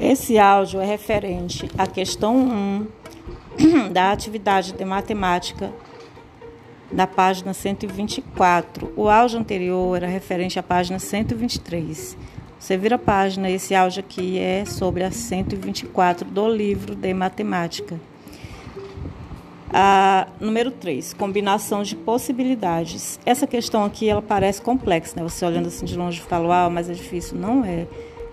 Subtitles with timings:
[0.00, 5.70] Esse áudio é referente à questão 1 da atividade de matemática
[6.90, 8.94] da página 124.
[8.96, 12.16] O áudio anterior era referente à página 123.
[12.58, 18.00] Você vira a página, esse áudio aqui é sobre a 124 do livro de matemática.
[20.40, 23.20] Número 3, combinação de possibilidades.
[23.26, 25.22] Essa questão aqui ela parece complexa, né?
[25.22, 27.36] Você olhando assim de longe fala, ah, mas é difícil.
[27.36, 27.86] Não é.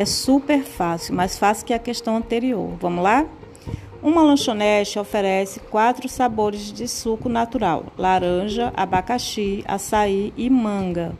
[0.00, 2.74] É super fácil, mais fácil que a questão anterior.
[2.80, 3.26] Vamos lá?
[4.02, 11.12] Uma lanchonete oferece quatro sabores de suco natural: laranja, abacaxi, açaí e manga.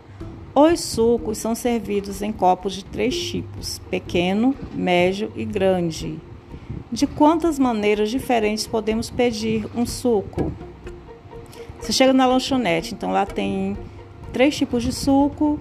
[0.55, 6.19] Os sucos são servidos em copos de três tipos: pequeno, médio e grande.
[6.91, 10.51] De quantas maneiras diferentes podemos pedir um suco?
[11.79, 13.77] Você chega na lanchonete, então lá tem
[14.33, 15.61] três tipos de suco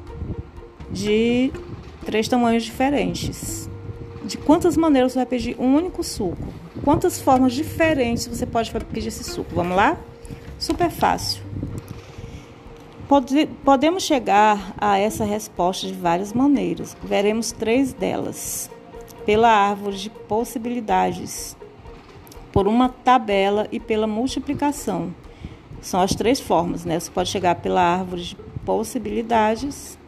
[0.89, 1.51] de
[2.05, 3.70] três tamanhos diferentes.
[4.23, 6.48] De quantas maneiras você vai pedir um único suco?
[6.84, 9.55] Quantas formas diferentes você pode pedir esse suco?
[9.55, 9.98] Vamos lá?
[10.57, 11.41] Super fácil.
[13.07, 16.96] Pode, podemos chegar a essa resposta de várias maneiras.
[17.04, 18.70] Veremos três delas.
[19.26, 21.55] Pela árvore de possibilidades,
[22.51, 25.13] por uma tabela e pela multiplicação.
[25.82, 26.99] São as três formas, né?
[26.99, 28.35] Você pode chegar pela árvore de
[28.66, 29.98] possibilidades,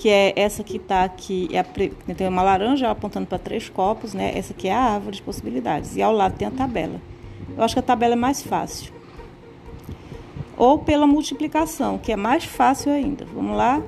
[0.00, 4.14] que é essa que está aqui, é a, tem uma laranja apontando para três copos,
[4.14, 4.32] né?
[4.34, 5.94] Essa aqui é a árvore de possibilidades.
[5.94, 6.98] E ao lado tem a tabela.
[7.54, 8.94] Eu acho que a tabela é mais fácil.
[10.56, 13.26] Ou pela multiplicação, que é mais fácil ainda.
[13.26, 13.82] Vamos lá?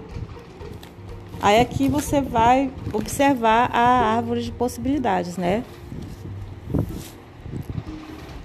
[1.40, 5.64] Aí aqui você vai observar a árvore de possibilidades, né?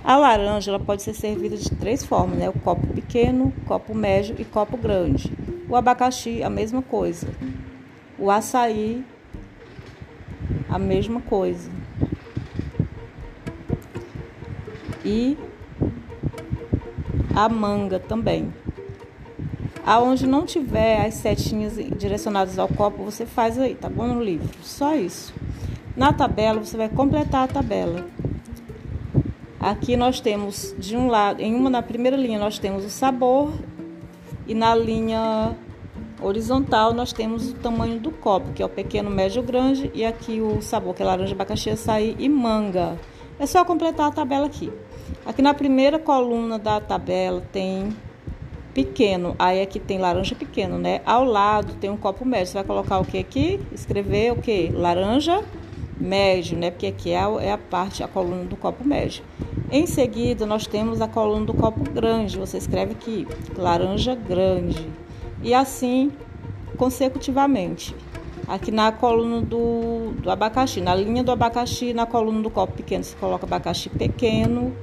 [0.06, 2.48] A laranja ela pode ser servida de três formas, né?
[2.48, 5.30] O copo pequeno, copo médio e copo grande.
[5.68, 7.28] O abacaxi, a mesma coisa.
[8.20, 9.04] O açaí,
[10.70, 11.70] a mesma coisa.
[15.06, 15.38] E
[17.36, 18.54] a manga também.
[19.86, 24.50] Aonde não tiver as setinhas direcionadas ao copo, você faz aí, tá bom no livro?
[24.62, 25.34] Só isso.
[25.96, 28.06] Na tabela, você vai completar a tabela.
[29.60, 33.54] Aqui nós temos de um lado, em uma na primeira linha nós temos o sabor
[34.46, 35.56] e na linha
[36.22, 40.42] horizontal nós temos o tamanho do copo, que é o pequeno, médio, grande, e aqui
[40.42, 42.98] o sabor, que é laranja, abacaxi, açaí e manga.
[43.40, 44.72] É só completar a tabela aqui.
[45.26, 47.96] Aqui na primeira coluna da tabela tem
[48.74, 51.02] pequeno, aí aqui tem laranja pequeno, né?
[51.06, 52.48] Ao lado tem um copo médio.
[52.48, 53.60] Você vai colocar o que aqui?
[53.72, 54.70] Escrever o que?
[54.70, 55.44] Laranja
[56.00, 56.72] médio, né?
[56.72, 59.24] Porque aqui é a, é a parte, a coluna do copo médio.
[59.72, 62.38] Em seguida, nós temos a coluna do copo grande.
[62.38, 64.88] Você escreve aqui, laranja grande.
[65.42, 66.12] E assim
[66.78, 67.96] consecutivamente.
[68.48, 73.04] Aqui na coluna do, do abacaxi, na linha do abacaxi, na coluna do copo pequeno,
[73.04, 74.74] você coloca abacaxi pequeno.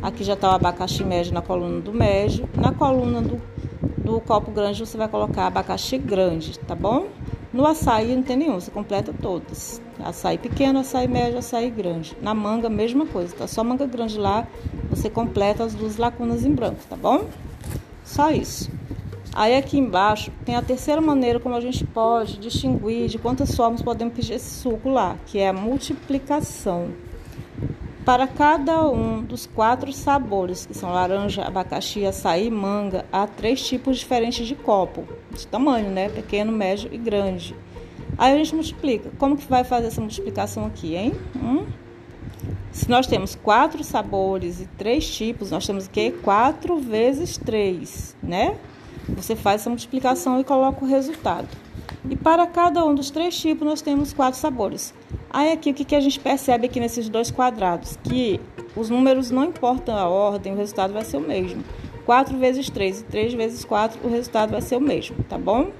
[0.00, 2.48] Aqui já está o abacaxi médio na coluna do médio.
[2.54, 3.40] Na coluna do,
[3.98, 7.08] do copo grande, você vai colocar abacaxi grande, tá bom?
[7.52, 9.82] No açaí não tem nenhum, você completa todas.
[9.98, 12.16] Açaí pequeno, açaí médio, açaí grande.
[12.22, 13.48] Na manga, mesma coisa, tá?
[13.48, 14.46] Só manga grande lá,
[14.88, 17.24] você completa as duas lacunas em branco, tá bom?
[18.04, 18.70] Só isso.
[19.32, 23.80] Aí aqui embaixo tem a terceira maneira como a gente pode distinguir de quantas formas
[23.80, 26.88] podemos pedir esse suco lá, que é a multiplicação.
[28.04, 33.98] Para cada um dos quatro sabores, que são laranja, abacaxi, açaí, manga, há três tipos
[33.98, 36.08] diferentes de copo, de tamanho, né?
[36.08, 37.54] Pequeno, médio e grande.
[38.18, 39.10] Aí a gente multiplica.
[39.16, 41.12] Como que vai fazer essa multiplicação aqui, hein?
[41.36, 41.66] Hum?
[42.72, 46.12] Se nós temos quatro sabores e três tipos, nós temos quê?
[46.22, 48.56] Quatro vezes três, né?
[49.08, 51.48] Você faz essa multiplicação e coloca o resultado.
[52.08, 54.94] E para cada um dos três tipos, nós temos quatro sabores.
[55.28, 57.98] Aí aqui o que, a gente percebe aqui nesses dois quadrados?
[58.02, 58.40] Que
[58.74, 61.62] os números não importam a ordem, o resultado vai ser o mesmo.
[62.06, 65.70] 4 vezes 3 e 3 vezes 4, o resultado vai ser o mesmo, tá bom?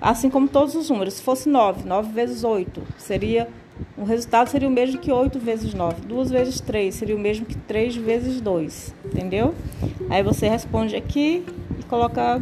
[0.00, 1.14] Assim como todos os números.
[1.14, 3.48] Se fosse 9, 9 vezes 8, seria
[3.96, 6.02] o resultado seria o mesmo que 8 vezes 9.
[6.02, 9.54] 2 vezes 3 seria o mesmo que 3 vezes 2, entendeu?
[10.10, 11.44] Aí você responde aqui
[11.78, 12.40] e coloca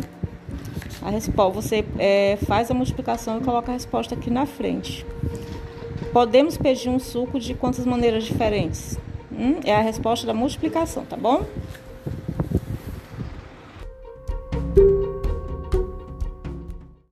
[1.06, 1.61] a resposta.
[1.61, 5.06] Você é, faz a multiplicação e coloca a resposta aqui na frente.
[6.12, 8.99] Podemos pedir um suco de quantas maneiras diferentes?
[9.31, 11.44] Hum, é a resposta da multiplicação, tá bom?